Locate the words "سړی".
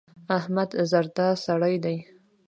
1.45-1.75